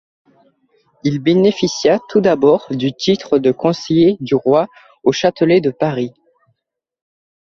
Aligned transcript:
Il 1.03 1.19
bénéficia 1.19 1.99
tout 2.09 2.21
d'abord 2.21 2.65
du 2.71 2.91
titre 2.91 3.37
de 3.37 3.51
conseiller 3.51 4.17
du 4.19 4.33
Roi 4.33 4.65
au 5.03 5.11
Châtelet 5.11 5.61
de 5.61 5.69
Paris. 5.69 6.11